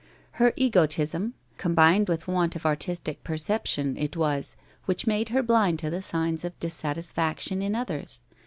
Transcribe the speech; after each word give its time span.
Her 0.41 0.51
egotism, 0.55 1.35
combined 1.59 2.09
with 2.09 2.27
want 2.27 2.55
of 2.55 2.65
artistic 2.65 3.23
perception 3.23 3.95
it 3.97 4.17
was, 4.17 4.55
which 4.85 5.05
made 5.05 5.29
her 5.29 5.43
blind 5.43 5.77
to 5.77 5.91
the 5.91 6.01
signs 6.01 6.43
of 6.43 6.59
dissatisfaction 6.59 7.61
in 7.61 7.75
others. 7.75 8.23